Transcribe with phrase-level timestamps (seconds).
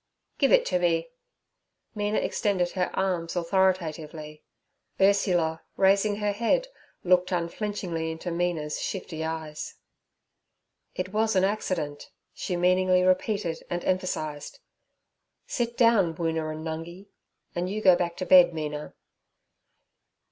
[0.39, 1.09] 'Give it to me.'
[1.93, 4.41] Mina extended her arms authoritatively.
[4.99, 6.69] Ursula, raising her head,
[7.03, 9.75] looked unflinchingly into Mina's shifty eyes.
[10.95, 14.57] 'It was an accident' she meaningly repeated and emphasized.
[15.45, 17.05] 'Sit down, Woona and Nungi,
[17.53, 18.95] and you go back to bed, Mina.'